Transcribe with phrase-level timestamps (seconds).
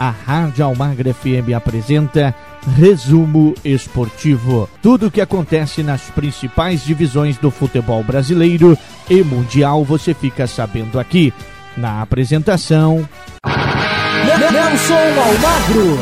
[0.00, 2.34] a Rádio Almagra FM apresenta
[2.74, 4.66] Resumo Esportivo.
[4.80, 8.78] Tudo o que acontece nas principais divisões do futebol brasileiro
[9.10, 11.34] e mundial você fica sabendo aqui.
[11.76, 13.06] Na apresentação.
[14.24, 15.98] Nelson Almagro.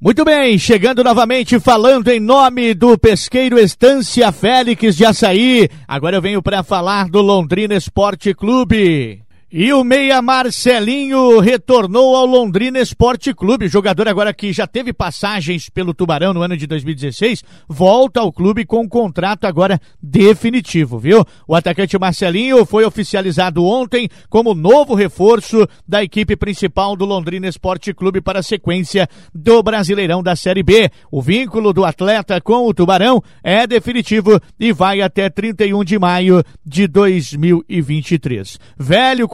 [0.00, 5.68] Muito bem, chegando novamente falando em nome do pesqueiro Estância Félix de Açaí.
[5.86, 9.22] Agora eu venho para falar do Londrina Esporte Clube.
[9.54, 13.68] E o meia Marcelinho retornou ao Londrina Esporte Clube.
[13.68, 18.64] Jogador agora que já teve passagens pelo Tubarão no ano de 2016, volta ao clube
[18.64, 21.22] com um contrato agora definitivo, viu?
[21.46, 27.92] O atacante Marcelinho foi oficializado ontem como novo reforço da equipe principal do Londrina Esporte
[27.92, 30.90] Clube para a sequência do Brasileirão da Série B.
[31.10, 36.42] O vínculo do atleta com o Tubarão é definitivo e vai até 31 de maio
[36.64, 38.58] de 2023.
[38.78, 39.28] Velho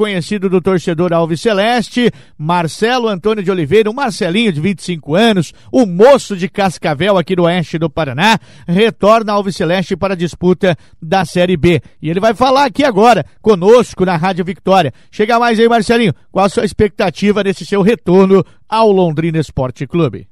[0.48, 6.34] do torcedor Alves Celeste, Marcelo Antônio de Oliveira, um Marcelinho de 25 anos, o moço
[6.34, 11.24] de Cascavel aqui do oeste do Paraná, retorna ao Alves Celeste para a disputa da
[11.26, 11.82] Série B.
[12.00, 14.92] E ele vai falar aqui agora, conosco na Rádio Vitória.
[15.10, 20.26] Chega mais aí, Marcelinho, qual a sua expectativa nesse seu retorno ao Londrina Esporte Clube?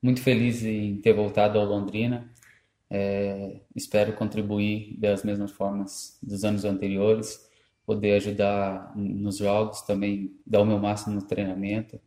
[0.00, 2.30] Muito feliz em ter voltado ao Londrina.
[2.88, 7.45] É, espero contribuir das mesmas formas dos anos anteriores
[7.86, 12.00] poder ajudar nos jogos, também dar o meu máximo no treinamento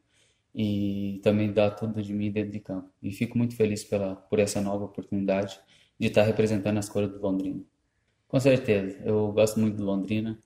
[0.53, 2.89] e também dar tudo de mim dentro de campo.
[3.01, 5.59] E fico muito feliz pela, por essa nova oportunidade
[5.97, 7.63] de estar representando as cores do Londrina.
[8.27, 10.37] Com certeza, eu gosto muito do Londrina,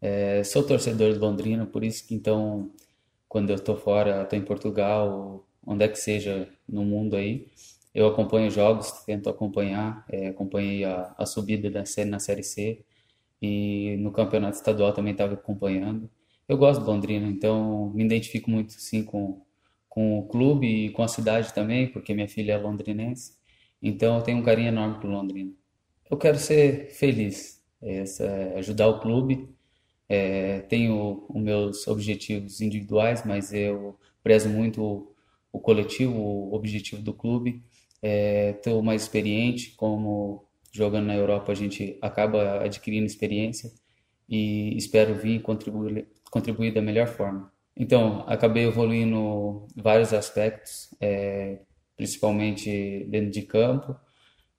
[0.00, 2.70] é, sou torcedor do Londrina, por isso que então,
[3.28, 7.48] quando eu estou fora, estou em Portugal, onde é que seja no mundo aí,
[7.94, 12.84] eu acompanho jogos, tento acompanhar, é, acompanhei a, a subida da série na Série C,
[13.40, 16.10] e no campeonato estadual também estava acompanhando.
[16.48, 19.42] Eu gosto do Londrina, então me identifico muito sim com,
[19.88, 23.34] com o clube e com a cidade também, porque minha filha é londrinense.
[23.82, 25.52] Então eu tenho um carinho enorme por Londrina.
[26.10, 29.48] Eu quero ser feliz, essa, é ajudar o clube.
[30.08, 35.14] É, tenho os meus objetivos individuais, mas eu prezo muito o,
[35.52, 37.62] o coletivo, o objetivo do clube.
[38.02, 40.44] Estou é, mais experiente como
[40.74, 43.70] jogando na Europa a gente acaba adquirindo experiência
[44.28, 47.52] e espero vir contribuir, contribuir da melhor forma.
[47.76, 51.60] Então, acabei evoluindo vários aspectos, é,
[51.96, 53.96] principalmente dentro de campo,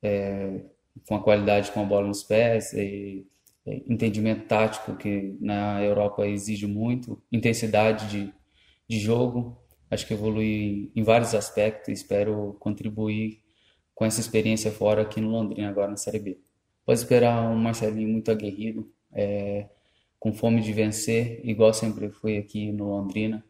[0.02, 0.62] é,
[1.06, 3.28] com a qualidade com a bola nos pés, e,
[3.66, 8.34] e entendimento tático que na Europa exige muito, intensidade de,
[8.88, 9.58] de jogo.
[9.92, 13.45] Acho que evolui em vários aspectos e espero contribuir
[13.96, 16.38] com essa experiência fora aqui no Londrina, agora na Série B.
[16.86, 19.70] Pode esperar um Marcelinho muito aguerrido, é,
[20.20, 23.44] com fome de vencer, igual sempre fui aqui no Londrina.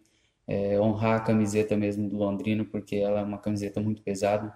[0.47, 4.55] É, honrar a camiseta mesmo do Londrina, porque ela é uma camiseta muito pesada.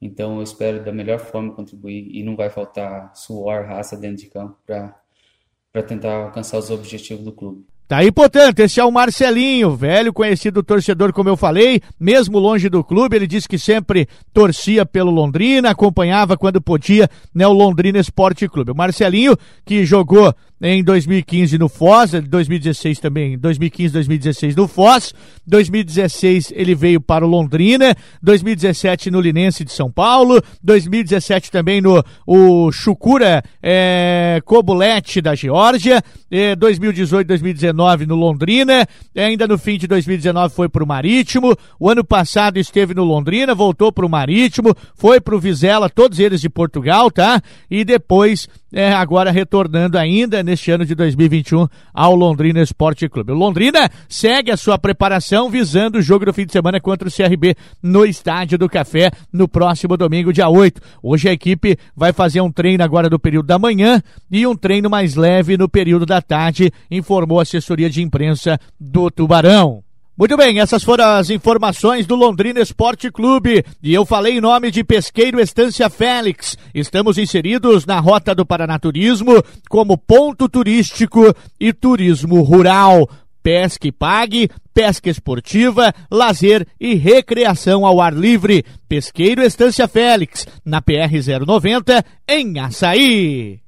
[0.00, 4.30] Então eu espero da melhor forma contribuir e não vai faltar suor, raça dentro de
[4.30, 7.66] campo para tentar alcançar os objetivos do clube.
[7.88, 12.68] Tá aí, portanto, esse é o Marcelinho, velho conhecido torcedor, como eu falei, mesmo longe
[12.68, 18.00] do clube, ele disse que sempre torcia pelo Londrina, acompanhava quando podia, né, o Londrina
[18.00, 18.72] Esporte Clube.
[18.72, 25.12] O Marcelinho, que jogou em 2015 no Foz, 2016 também, 2015, 2016 no Foz,
[25.46, 32.02] 2016 ele veio para o Londrina, 2017 no Linense de São Paulo, 2017 também no
[32.26, 37.75] o Chucura é, Cobulete da Geórgia, é, 2018, 2019
[38.06, 42.94] no Londrina, ainda no fim de 2019 foi para o Marítimo, o ano passado esteve
[42.94, 47.40] no Londrina, voltou para o Marítimo, foi para o Vizela, todos eles de Portugal, tá?
[47.70, 53.32] E depois é, agora retornando ainda neste ano de 2021 ao Londrina Esporte Clube.
[53.32, 57.12] O Londrina segue a sua preparação visando o jogo do fim de semana contra o
[57.12, 60.80] CRB no Estádio do Café no próximo domingo, dia 8.
[61.02, 64.90] Hoje a equipe vai fazer um treino agora no período da manhã e um treino
[64.90, 69.85] mais leve no período da tarde, informou a assessoria de imprensa do Tubarão.
[70.18, 73.62] Muito bem, essas foram as informações do Londrina Esporte Clube.
[73.82, 76.56] E eu falei em nome de Pesqueiro Estância Félix.
[76.74, 83.06] Estamos inseridos na Rota do Paranaturismo como ponto turístico e turismo rural.
[83.42, 88.64] Pesque pague, pesca esportiva, lazer e recreação ao ar livre.
[88.88, 91.12] Pesqueiro Estância Félix, na PR
[91.46, 93.60] 090, em Açaí.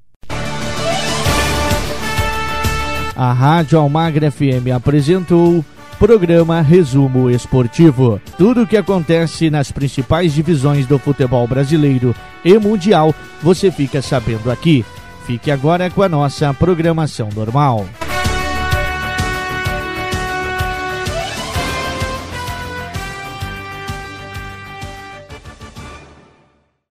[3.14, 5.62] A Rádio Almagra FM apresentou
[5.98, 8.20] Programa Resumo Esportivo.
[8.36, 12.14] Tudo o que acontece nas principais divisões do futebol brasileiro
[12.44, 13.12] e mundial,
[13.42, 14.84] você fica sabendo aqui.
[15.26, 17.84] Fique agora com a nossa programação normal.